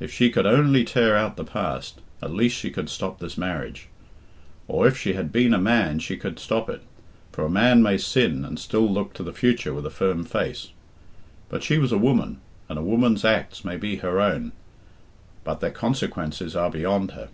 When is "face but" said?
10.24-11.62